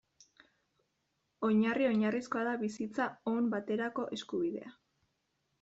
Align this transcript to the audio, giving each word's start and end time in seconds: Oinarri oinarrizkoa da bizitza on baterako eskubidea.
Oinarri 1.49 1.85
oinarrizkoa 1.89 2.45
da 2.49 2.55
bizitza 2.63 3.09
on 3.35 3.53
baterako 3.55 4.11
eskubidea. 4.19 4.77